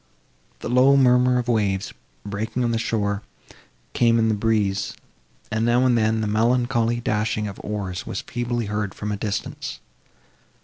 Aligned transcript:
The 0.61 0.67
low 0.67 0.97
murmur 0.97 1.37
of 1.37 1.47
waves, 1.47 1.93
breaking 2.25 2.63
on 2.63 2.71
the 2.71 2.79
shore, 2.79 3.21
came 3.93 4.17
in 4.17 4.29
the 4.29 4.33
breeze, 4.33 4.95
and, 5.51 5.63
now 5.63 5.85
and 5.85 5.95
then, 5.95 6.21
the 6.21 6.27
melancholy 6.27 6.99
dashing 6.99 7.47
of 7.47 7.61
oars 7.63 8.03
was 8.07 8.21
feebly 8.21 8.65
heard 8.65 8.95
from 8.95 9.11
a 9.11 9.15
distance. 9.15 9.79